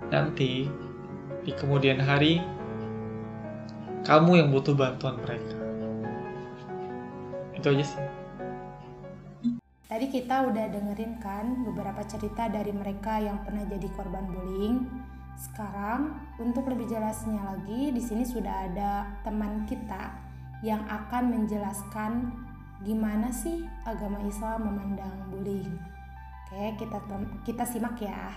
nanti 0.09 0.65
di 1.45 1.51
kemudian 1.53 2.01
hari 2.01 2.41
kamu 4.01 4.41
yang 4.41 4.49
butuh 4.49 4.73
bantuan 4.73 5.21
mereka. 5.21 5.57
Itu 7.53 7.67
aja 7.77 7.85
sih. 7.85 8.01
Tadi 9.91 10.07
kita 10.07 10.47
udah 10.47 10.65
dengerin 10.71 11.19
kan 11.19 11.67
beberapa 11.67 12.01
cerita 12.07 12.47
dari 12.47 12.71
mereka 12.71 13.19
yang 13.19 13.43
pernah 13.43 13.67
jadi 13.67 13.85
korban 13.93 14.23
bullying. 14.23 14.87
Sekarang 15.35 16.15
untuk 16.39 16.63
lebih 16.71 16.87
jelasnya 16.87 17.43
lagi 17.43 17.91
di 17.91 18.01
sini 18.01 18.23
sudah 18.23 18.71
ada 18.71 19.19
teman 19.21 19.67
kita 19.67 20.15
yang 20.63 20.81
akan 20.87 21.33
menjelaskan 21.33 22.31
gimana 22.81 23.29
sih 23.29 23.61
agama 23.85 24.17
Islam 24.25 24.65
memandang 24.65 25.13
bullying. 25.29 25.77
Oke, 26.49 26.81
kita 26.81 26.97
kita 27.45 27.63
simak 27.63 28.01
ya. 28.01 28.33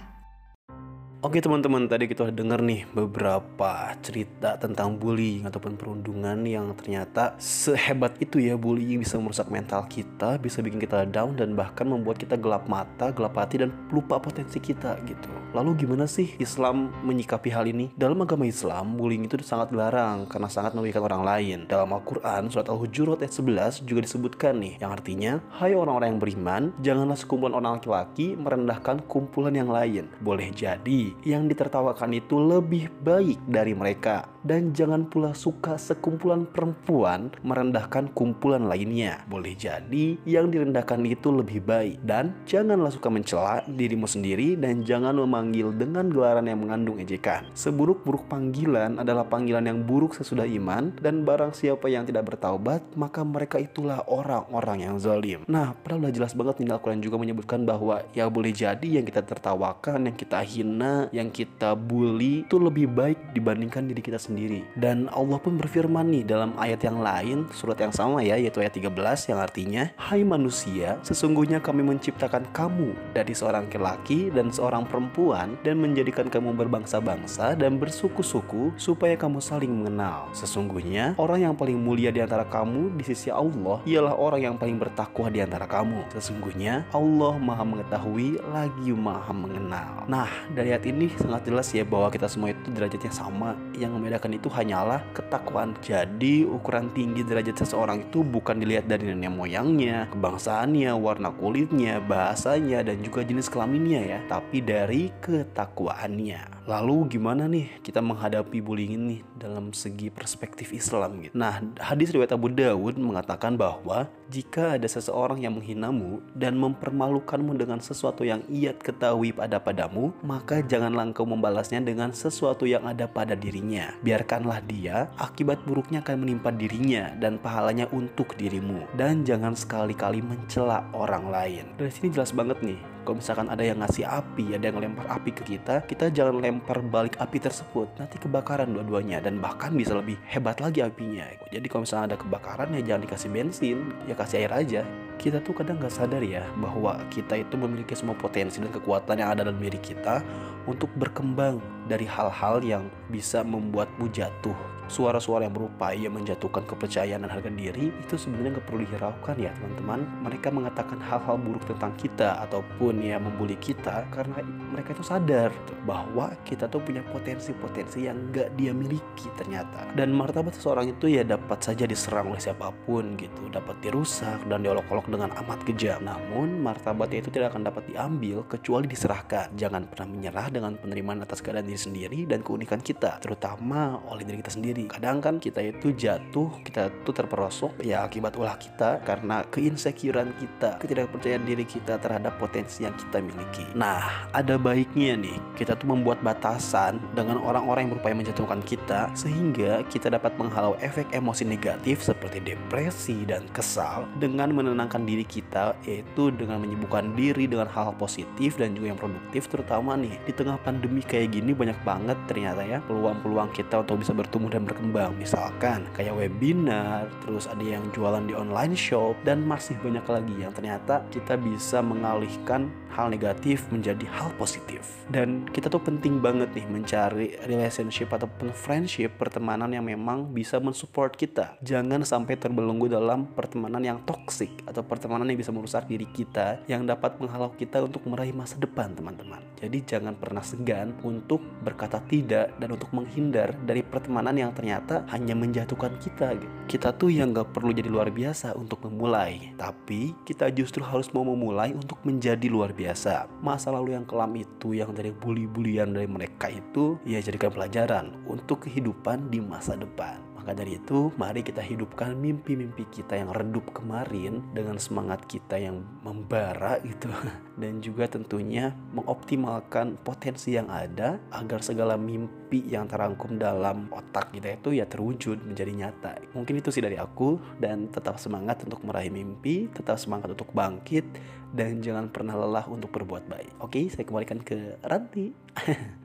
Oke 1.24 1.40
teman-teman, 1.40 1.88
tadi 1.88 2.04
kita 2.04 2.28
udah 2.28 2.36
denger 2.36 2.60
nih 2.60 2.84
beberapa 2.92 3.96
cerita 4.04 4.60
tentang 4.60 5.00
bullying 5.00 5.48
ataupun 5.48 5.72
perundungan 5.72 6.36
yang 6.44 6.76
ternyata 6.76 7.32
sehebat 7.40 8.20
itu 8.20 8.44
ya 8.44 8.60
bullying 8.60 9.00
bisa 9.00 9.16
merusak 9.16 9.48
mental 9.48 9.88
kita, 9.88 10.36
bisa 10.36 10.60
bikin 10.60 10.84
kita 10.84 11.08
down 11.08 11.32
dan 11.32 11.56
bahkan 11.56 11.88
membuat 11.88 12.20
kita 12.20 12.36
gelap 12.36 12.68
mata, 12.68 13.08
gelap 13.08 13.40
hati 13.40 13.64
dan 13.64 13.72
lupa 13.88 14.20
potensi 14.20 14.60
kita 14.60 15.00
gitu. 15.08 15.43
Lalu 15.54 15.86
gimana 15.86 16.10
sih 16.10 16.34
Islam 16.42 16.90
menyikapi 17.06 17.46
hal 17.54 17.70
ini? 17.70 17.94
Dalam 17.94 18.18
agama 18.26 18.42
Islam, 18.42 18.98
bullying 18.98 19.30
itu 19.30 19.38
sangat 19.46 19.70
dilarang 19.70 20.26
karena 20.26 20.50
sangat 20.50 20.74
merugikan 20.74 21.06
orang 21.06 21.22
lain. 21.22 21.58
Dalam 21.70 21.94
Al-Quran, 21.94 22.50
surat 22.50 22.66
Al-Hujurat 22.66 23.22
ayat 23.22 23.38
11 23.38 23.86
juga 23.86 24.02
disebutkan 24.02 24.58
nih, 24.58 24.82
yang 24.82 24.90
artinya, 24.90 25.38
Hai 25.54 25.78
orang-orang 25.78 26.18
yang 26.18 26.20
beriman, 26.20 26.62
janganlah 26.82 27.14
sekumpulan 27.14 27.54
orang 27.54 27.78
laki-laki 27.78 28.34
merendahkan 28.34 29.06
kumpulan 29.06 29.54
yang 29.54 29.70
lain. 29.70 30.10
Boleh 30.18 30.50
jadi, 30.50 31.14
yang 31.22 31.46
ditertawakan 31.46 32.18
itu 32.18 32.34
lebih 32.34 32.90
baik 33.06 33.38
dari 33.46 33.78
mereka. 33.78 34.33
Dan 34.44 34.76
jangan 34.76 35.08
pula 35.08 35.32
suka 35.32 35.80
sekumpulan 35.80 36.44
perempuan 36.44 37.32
merendahkan 37.40 38.12
kumpulan 38.12 38.68
lainnya. 38.68 39.24
Boleh 39.24 39.56
jadi, 39.56 40.20
yang 40.28 40.52
direndahkan 40.52 41.00
itu 41.08 41.32
lebih 41.32 41.64
baik. 41.64 42.04
Dan 42.04 42.36
janganlah 42.44 42.92
suka 42.92 43.08
mencela 43.08 43.64
dirimu 43.64 44.04
sendiri 44.04 44.52
dan 44.60 44.84
jangan 44.84 45.16
memanggil 45.16 45.72
dengan 45.72 46.12
gelaran 46.12 46.44
yang 46.44 46.60
mengandung 46.60 47.00
ejekan. 47.00 47.48
Seburuk-buruk 47.56 48.28
panggilan 48.28 49.00
adalah 49.00 49.24
panggilan 49.24 49.64
yang 49.64 49.80
buruk 49.80 50.12
sesudah 50.12 50.44
iman 50.44 50.92
dan 51.00 51.24
barang 51.24 51.56
siapa 51.56 51.88
yang 51.88 52.04
tidak 52.04 52.36
bertaubat 52.36 52.84
maka 53.00 53.24
mereka 53.24 53.56
itulah 53.56 54.04
orang-orang 54.04 54.84
yang 54.84 55.00
zalim. 55.00 55.40
Nah, 55.48 55.72
padahal 55.72 56.04
udah 56.04 56.12
jelas 56.12 56.36
banget 56.36 56.60
nih 56.60 56.76
Al-Quran 56.76 57.00
juga 57.00 57.16
menyebutkan 57.16 57.64
bahwa 57.64 58.04
ya 58.12 58.28
boleh 58.28 58.52
jadi 58.52 58.84
yang 58.84 59.08
kita 59.08 59.24
tertawakan, 59.24 60.12
yang 60.12 60.16
kita 60.20 60.44
hina, 60.44 61.08
yang 61.16 61.32
kita 61.32 61.72
bully 61.72 62.44
itu 62.44 62.60
lebih 62.60 62.92
baik 62.92 63.32
dibandingkan 63.32 63.88
diri 63.88 64.04
kita 64.04 64.20
sendiri 64.20 64.33
sendiri. 64.34 64.66
Dan 64.74 65.06
Allah 65.14 65.38
pun 65.38 65.54
berfirman 65.54 66.10
nih 66.10 66.26
dalam 66.26 66.50
ayat 66.58 66.82
yang 66.82 66.98
lain, 66.98 67.46
surat 67.54 67.78
yang 67.78 67.94
sama 67.94 68.20
ya, 68.26 68.34
yaitu 68.34 68.58
ayat 68.58 68.74
13 68.74 69.30
yang 69.30 69.38
artinya, 69.38 69.82
Hai 69.94 70.26
manusia, 70.26 70.98
sesungguhnya 71.06 71.62
kami 71.62 71.86
menciptakan 71.86 72.50
kamu 72.50 73.14
dari 73.14 73.30
seorang 73.30 73.70
laki-laki 73.70 74.28
dan 74.30 74.52
seorang 74.52 74.84
perempuan 74.84 75.56
dan 75.66 75.80
menjadikan 75.80 76.28
kamu 76.28 76.52
berbangsa-bangsa 76.54 77.58
dan 77.58 77.80
bersuku-suku 77.80 78.76
supaya 78.76 79.16
kamu 79.18 79.40
saling 79.40 79.72
mengenal. 79.72 80.28
Sesungguhnya 80.36 81.16
orang 81.16 81.50
yang 81.50 81.54
paling 81.56 81.80
mulia 81.80 82.12
di 82.12 82.20
antara 82.20 82.44
kamu 82.44 82.94
di 82.94 83.02
sisi 83.02 83.32
Allah 83.32 83.80
ialah 83.88 84.14
orang 84.14 84.52
yang 84.52 84.56
paling 84.60 84.76
bertakwa 84.76 85.32
di 85.32 85.40
antara 85.40 85.64
kamu. 85.64 86.06
Sesungguhnya 86.12 86.84
Allah 86.92 87.34
Maha 87.40 87.64
mengetahui 87.64 88.38
lagi 88.52 88.90
Maha 88.92 89.32
mengenal. 89.32 90.06
Nah, 90.06 90.30
dari 90.52 90.70
ayat 90.70 90.84
ini 90.86 91.10
sangat 91.16 91.48
jelas 91.48 91.72
ya 91.72 91.82
bahwa 91.82 92.12
kita 92.12 92.28
semua 92.28 92.52
itu 92.52 92.68
derajatnya 92.70 93.10
sama. 93.10 93.56
Yang 93.74 93.90
membedakan 93.98 94.23
itu 94.32 94.48
hanyalah 94.48 95.02
ketakwaan. 95.12 95.76
Jadi, 95.84 96.46
ukuran 96.48 96.88
tinggi 96.96 97.26
derajat 97.26 97.66
seseorang 97.66 98.08
itu 98.08 98.24
bukan 98.24 98.62
dilihat 98.62 98.88
dari 98.88 99.12
nenek 99.12 99.34
moyangnya, 99.34 100.08
kebangsaannya, 100.14 100.94
warna 100.96 101.34
kulitnya, 101.34 102.00
bahasanya, 102.00 102.80
dan 102.86 103.02
juga 103.04 103.26
jenis 103.26 103.50
kelaminnya 103.50 104.16
ya, 104.16 104.18
tapi 104.30 104.62
dari 104.62 105.10
ketakwaannya. 105.20 106.53
Lalu 106.64 107.12
gimana 107.12 107.44
nih 107.44 107.84
kita 107.84 108.00
menghadapi 108.00 108.64
bullying 108.64 108.96
ini 108.96 109.16
dalam 109.36 109.76
segi 109.76 110.08
perspektif 110.08 110.72
Islam 110.72 111.20
gitu. 111.20 111.36
Nah, 111.36 111.60
hadis 111.76 112.08
riwayat 112.08 112.32
Abu 112.32 112.48
Dawud 112.48 112.96
mengatakan 112.96 113.52
bahwa 113.52 114.08
jika 114.32 114.80
ada 114.80 114.88
seseorang 114.88 115.44
yang 115.44 115.60
menghinamu 115.60 116.24
dan 116.32 116.56
mempermalukanmu 116.56 117.52
dengan 117.60 117.84
sesuatu 117.84 118.24
yang 118.24 118.40
ia 118.48 118.72
ketahui 118.72 119.36
pada 119.36 119.60
padamu, 119.60 120.16
maka 120.24 120.64
janganlah 120.64 121.12
engkau 121.12 121.28
membalasnya 121.28 121.84
dengan 121.84 122.16
sesuatu 122.16 122.64
yang 122.64 122.88
ada 122.88 123.04
pada 123.04 123.36
dirinya. 123.36 123.92
Biarkanlah 124.00 124.64
dia, 124.64 125.12
akibat 125.20 125.60
buruknya 125.68 126.00
akan 126.00 126.24
menimpa 126.24 126.48
dirinya 126.48 127.12
dan 127.20 127.36
pahalanya 127.36 127.92
untuk 127.92 128.32
dirimu. 128.40 128.88
Dan 128.96 129.20
jangan 129.20 129.52
sekali-kali 129.52 130.24
mencela 130.24 130.88
orang 130.96 131.28
lain. 131.28 131.64
Dari 131.76 131.92
sini 131.92 132.08
jelas 132.08 132.32
banget 132.32 132.56
nih, 132.64 132.80
kalau 133.04 133.20
misalkan 133.20 133.52
ada 133.52 133.60
yang 133.60 133.84
ngasih 133.84 134.08
api, 134.08 134.56
ada 134.56 134.72
yang 134.72 134.80
lempar 134.80 135.04
api 135.12 135.30
ke 135.36 135.44
kita, 135.44 135.84
kita 135.84 136.08
jangan 136.08 136.40
lempar 136.40 136.53
balik 136.62 137.18
api 137.18 137.38
tersebut. 137.40 137.88
Nanti 137.96 138.20
kebakaran 138.20 138.70
dua-duanya 138.70 139.18
dan 139.24 139.40
bahkan 139.40 139.72
bisa 139.74 139.96
lebih 139.96 140.20
hebat 140.28 140.60
lagi 140.60 140.84
apinya. 140.84 141.26
Jadi 141.50 141.66
kalau 141.66 141.82
misalnya 141.88 142.14
ada 142.14 142.18
kebakaran 142.20 142.74
ya 142.76 142.82
jangan 142.84 143.02
dikasih 143.08 143.30
bensin, 143.32 143.78
ya 144.04 144.14
kasih 144.14 144.46
air 144.46 144.52
aja. 144.52 144.82
Kita 145.16 145.38
tuh 145.40 145.54
kadang 145.54 145.78
nggak 145.78 145.94
sadar 145.94 146.20
ya 146.20 146.44
bahwa 146.58 146.98
kita 147.08 147.38
itu 147.38 147.54
memiliki 147.54 147.94
semua 147.94 148.18
potensi 148.18 148.58
dan 148.58 148.74
kekuatan 148.74 149.18
yang 149.18 149.30
ada 149.32 149.46
dalam 149.46 149.62
diri 149.62 149.78
kita 149.78 150.20
untuk 150.66 150.90
berkembang 150.98 151.62
dari 151.86 152.04
hal-hal 152.04 152.60
yang 152.60 152.84
bisa 153.08 153.46
membuatmu 153.46 154.10
jatuh 154.10 154.73
suara-suara 154.88 155.48
yang 155.48 155.54
berupaya 155.56 156.08
menjatuhkan 156.12 156.64
kepercayaan 156.68 157.24
dan 157.24 157.30
harga 157.30 157.50
diri 157.50 157.90
itu 157.90 158.14
sebenarnya 158.14 158.58
nggak 158.58 158.66
perlu 158.66 158.80
dihiraukan 158.84 159.36
ya 159.40 159.50
teman-teman. 159.56 160.00
Mereka 160.24 160.48
mengatakan 160.52 160.98
hal-hal 161.00 161.36
buruk 161.40 161.64
tentang 161.68 161.92
kita 161.96 162.42
ataupun 162.48 163.00
ya 163.00 163.16
membuli 163.16 163.56
kita 163.58 164.04
karena 164.12 164.40
mereka 164.72 164.96
itu 164.96 165.04
sadar 165.04 165.50
bahwa 165.88 166.32
kita 166.44 166.68
tuh 166.68 166.82
punya 166.82 167.00
potensi-potensi 167.08 168.08
yang 168.08 168.32
nggak 168.32 168.56
dia 168.58 168.72
miliki 168.76 169.28
ternyata. 169.38 169.88
Dan 169.96 170.12
martabat 170.12 170.56
seseorang 170.56 170.92
itu 170.92 171.08
ya 171.08 171.22
dapat 171.24 171.60
saja 171.62 171.88
diserang 171.88 172.32
oleh 172.32 172.42
siapa 172.42 172.70
pun 172.84 173.16
gitu. 173.16 173.48
Dapat 173.48 173.80
dirusak 173.80 174.44
dan 174.50 174.64
diolok-olok 174.64 175.08
dengan 175.08 175.30
amat 175.44 175.64
kejam. 175.64 176.02
Namun 176.02 176.60
martabatnya 176.60 177.24
itu 177.24 177.30
tidak 177.30 177.54
akan 177.54 177.68
dapat 177.70 177.88
diambil 177.88 178.44
kecuali 178.46 178.84
diserahkan. 178.90 179.54
Jangan 179.56 179.88
pernah 179.88 180.08
menyerah 180.10 180.48
dengan 180.50 180.76
penerimaan 180.76 181.22
atas 181.24 181.40
keadaan 181.40 181.68
diri 181.68 181.80
sendiri 181.80 182.20
dan 182.28 182.42
keunikan 182.42 182.82
kita 182.82 183.16
terutama 183.22 184.02
oleh 184.10 184.26
diri 184.26 184.42
kita 184.42 184.52
sendiri 184.52 184.73
sendiri. 184.74 184.90
Kadang 184.90 185.22
kan 185.22 185.34
kita 185.38 185.62
itu 185.62 185.94
jatuh, 185.94 186.50
kita 186.66 186.90
tuh 187.06 187.14
terperosok 187.14 187.78
ya 187.86 188.02
akibat 188.02 188.34
ulah 188.34 188.58
kita 188.58 188.98
karena 189.06 189.46
keinsecurean 189.54 190.34
kita, 190.34 190.82
ketidakpercayaan 190.82 191.46
diri 191.46 191.62
kita 191.62 192.02
terhadap 192.02 192.34
potensi 192.42 192.82
yang 192.82 192.92
kita 192.98 193.22
miliki. 193.22 193.62
Nah, 193.78 194.26
ada 194.34 194.58
baiknya 194.58 195.14
nih 195.14 195.38
kita 195.54 195.78
tuh 195.78 195.94
membuat 195.94 196.18
batasan 196.26 196.98
dengan 197.14 197.38
orang-orang 197.38 197.86
yang 197.86 197.92
berupaya 197.94 198.14
menjatuhkan 198.18 198.60
kita 198.66 199.14
sehingga 199.14 199.86
kita 199.86 200.10
dapat 200.10 200.34
menghalau 200.34 200.74
efek 200.82 201.06
emosi 201.14 201.46
negatif 201.46 202.02
seperti 202.02 202.42
depresi 202.42 203.22
dan 203.22 203.46
kesal 203.54 204.10
dengan 204.18 204.50
menenangkan 204.50 205.06
diri 205.06 205.22
kita 205.22 205.78
yaitu 205.86 206.34
dengan 206.34 206.58
menyibukkan 206.58 207.14
diri 207.14 207.46
dengan 207.46 207.70
hal-hal 207.70 207.94
positif 207.94 208.58
dan 208.58 208.74
juga 208.74 208.90
yang 208.90 208.98
produktif 208.98 209.46
terutama 209.46 209.94
nih 209.94 210.18
di 210.26 210.32
tengah 210.34 210.58
pandemi 210.64 211.04
kayak 211.04 211.36
gini 211.36 211.52
banyak 211.52 211.76
banget 211.86 212.18
ternyata 212.26 212.64
ya 212.64 212.80
peluang-peluang 212.88 213.52
kita 213.52 213.84
untuk 213.84 214.00
bisa 214.00 214.16
bertumbuh 214.16 214.50
dan 214.50 214.63
berkembang. 214.64 215.16
Misalkan 215.16 215.86
kayak 215.92 216.16
webinar 216.16 217.08
terus 217.24 217.46
ada 217.46 217.62
yang 217.62 217.84
jualan 217.92 218.24
di 218.24 218.34
online 218.36 218.76
shop 218.76 219.16
dan 219.22 219.44
masih 219.44 219.76
banyak 219.80 220.04
lagi 220.04 220.34
yang 220.40 220.52
ternyata 220.52 221.04
kita 221.12 221.36
bisa 221.38 221.84
mengalihkan 221.84 222.72
hal 222.94 223.10
negatif 223.10 223.66
menjadi 223.74 224.06
hal 224.14 224.30
positif. 224.38 225.02
Dan 225.10 225.50
kita 225.50 225.66
tuh 225.66 225.82
penting 225.82 226.22
banget 226.22 226.54
nih 226.54 226.66
mencari 226.70 227.34
relationship 227.50 228.14
ataupun 228.14 228.54
friendship 228.54 229.18
pertemanan 229.18 229.74
yang 229.74 229.82
memang 229.82 230.30
bisa 230.30 230.62
mensupport 230.62 231.10
kita. 231.10 231.58
Jangan 231.60 232.06
sampai 232.06 232.38
terbelenggu 232.38 232.86
dalam 232.86 233.26
pertemanan 233.34 233.82
yang 233.82 233.98
toksik 234.06 234.62
atau 234.64 234.86
pertemanan 234.86 235.26
yang 235.26 235.36
bisa 235.36 235.50
merusak 235.50 235.90
diri 235.90 236.06
kita 236.06 236.62
yang 236.70 236.86
dapat 236.86 237.18
menghalau 237.18 237.50
kita 237.58 237.82
untuk 237.82 238.06
meraih 238.06 238.32
masa 238.32 238.54
depan 238.56 238.94
teman-teman. 238.94 239.42
Jadi 239.58 239.82
jangan 239.82 240.14
pernah 240.14 240.46
segan 240.46 240.94
untuk 241.02 241.42
berkata 241.66 241.98
tidak 242.06 242.54
dan 242.62 242.70
untuk 242.70 242.94
menghindar 242.94 243.58
dari 243.66 243.82
pertemanan 243.82 244.38
yang 244.38 244.53
ternyata 244.56 245.04
hanya 245.12 245.36
menjatuhkan 245.36 245.92
kita 246.00 246.32
gitu. 246.38 246.54
Kita 246.64 246.96
tuh 246.96 247.12
yang 247.12 247.36
gak 247.36 247.52
perlu 247.52 247.76
jadi 247.76 247.92
luar 247.92 248.08
biasa 248.08 248.56
untuk 248.56 248.88
memulai, 248.88 249.52
tapi 249.60 250.16
kita 250.24 250.48
justru 250.48 250.80
harus 250.80 251.12
mau 251.12 251.28
memulai 251.28 251.76
untuk 251.76 252.00
menjadi 252.08 252.48
luar 252.48 252.72
biasa. 252.72 253.28
Masa 253.44 253.68
lalu 253.68 253.92
yang 253.92 254.08
kelam 254.08 254.32
itu, 254.32 254.72
yang 254.72 254.96
dari 254.96 255.12
bully-bulian 255.12 255.92
dari 255.92 256.08
mereka 256.08 256.48
itu, 256.48 256.96
ya 257.04 257.20
jadikan 257.20 257.52
pelajaran 257.52 258.16
untuk 258.24 258.64
kehidupan 258.64 259.28
di 259.28 259.44
masa 259.44 259.76
depan. 259.76 260.23
Maka 260.44 260.60
dari 260.60 260.76
itu, 260.76 261.08
mari 261.16 261.40
kita 261.40 261.64
hidupkan 261.64 262.12
mimpi-mimpi 262.20 262.84
kita 262.92 263.16
yang 263.16 263.32
redup 263.32 263.64
kemarin 263.72 264.44
dengan 264.52 264.76
semangat 264.76 265.24
kita 265.24 265.56
yang 265.56 265.80
membara 266.04 266.76
gitu. 266.84 267.08
Dan 267.64 267.80
juga 267.80 268.04
tentunya 268.12 268.76
mengoptimalkan 268.92 269.96
potensi 270.04 270.52
yang 270.52 270.68
ada 270.68 271.16
agar 271.32 271.64
segala 271.64 271.96
mimpi 271.96 272.60
yang 272.68 272.84
terangkum 272.84 273.40
dalam 273.40 273.88
otak 273.88 274.36
kita 274.36 274.60
itu 274.60 274.76
ya 274.76 274.84
terwujud 274.84 275.40
menjadi 275.48 275.72
nyata. 275.72 276.12
Mungkin 276.36 276.60
itu 276.60 276.68
sih 276.68 276.84
dari 276.84 277.00
aku 277.00 277.40
dan 277.56 277.88
tetap 277.88 278.20
semangat 278.20 278.60
untuk 278.68 278.84
meraih 278.84 279.08
mimpi, 279.08 279.72
tetap 279.72 279.96
semangat 279.96 280.36
untuk 280.36 280.52
bangkit 280.52 281.08
dan 281.56 281.80
jangan 281.80 282.12
pernah 282.12 282.36
lelah 282.36 282.68
untuk 282.68 282.92
berbuat 282.92 283.32
baik. 283.32 283.64
Oke, 283.64 283.88
saya 283.88 284.04
kembalikan 284.04 284.44
ke 284.44 284.76
Ranti. 284.84 285.32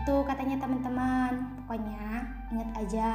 Gitu 0.00 0.24
katanya 0.24 0.56
teman-teman. 0.56 1.60
Pokoknya 1.60 2.24
ingat 2.48 2.70
aja 2.72 3.08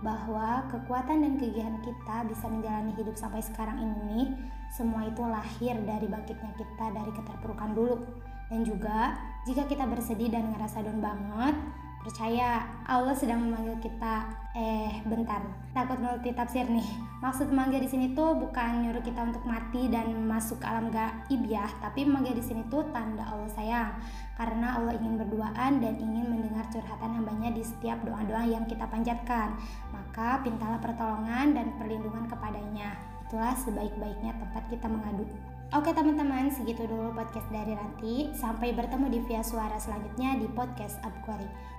bahwa 0.00 0.64
kekuatan 0.72 1.20
dan 1.20 1.36
kegiatan 1.36 1.76
kita 1.84 2.24
bisa 2.32 2.48
menjalani 2.48 2.96
hidup 2.96 3.12
sampai 3.12 3.44
sekarang 3.44 3.76
ini 3.76 4.32
semua 4.72 5.04
itu 5.04 5.20
lahir 5.20 5.76
dari 5.84 6.08
bangkitnya 6.08 6.56
kita 6.56 6.96
dari 6.96 7.12
keterpurukan 7.12 7.76
dulu. 7.76 8.00
Dan 8.48 8.64
juga 8.64 9.20
jika 9.44 9.68
kita 9.68 9.84
bersedih 9.84 10.32
dan 10.32 10.48
ngerasa 10.56 10.80
down 10.80 11.04
banget, 11.04 11.60
Percaya 12.00 12.64
Allah 12.88 13.12
sedang 13.12 13.44
memanggil 13.44 13.76
kita. 13.84 14.24
Eh, 14.56 15.04
bentar. 15.04 15.44
Takut 15.76 16.00
multi 16.00 16.32
tafsir 16.32 16.64
nih. 16.64 16.84
Maksud 17.20 17.52
memanggil 17.52 17.84
di 17.84 17.90
sini 17.92 18.16
tuh 18.16 18.34
bukan 18.40 18.82
nyuruh 18.82 19.04
kita 19.04 19.20
untuk 19.20 19.44
mati 19.44 19.92
dan 19.92 20.10
masuk 20.24 20.58
ke 20.58 20.66
alam 20.66 20.88
gaib 20.88 21.42
ya, 21.44 21.68
tapi 21.78 22.08
memanggil 22.08 22.34
di 22.34 22.42
sini 22.42 22.64
tuh 22.72 22.82
tanda 22.90 23.22
Allah 23.22 23.46
sayang. 23.52 23.92
Karena 24.34 24.80
Allah 24.80 24.96
ingin 24.96 25.20
berduaan 25.20 25.84
dan 25.84 26.00
ingin 26.00 26.24
mendengar 26.24 26.64
curhatan 26.72 27.20
hambanya 27.20 27.52
di 27.52 27.60
setiap 27.60 28.00
doa-doa 28.00 28.48
yang 28.48 28.64
kita 28.64 28.88
panjatkan. 28.88 29.54
Maka 29.92 30.40
pintalah 30.40 30.80
pertolongan 30.80 31.52
dan 31.52 31.76
perlindungan 31.76 32.24
kepadanya. 32.26 32.96
Itulah 33.28 33.52
sebaik-baiknya 33.54 34.34
tempat 34.40 34.64
kita 34.72 34.88
mengadu. 34.88 35.28
Oke 35.70 35.94
teman-teman, 35.94 36.50
segitu 36.50 36.82
dulu 36.82 37.14
podcast 37.14 37.46
dari 37.54 37.78
Ranti. 37.78 38.34
Sampai 38.34 38.74
bertemu 38.74 39.06
di 39.06 39.20
via 39.22 39.44
suara 39.44 39.78
selanjutnya 39.78 40.34
di 40.40 40.50
podcast 40.50 40.98
Abkori. 41.06 41.78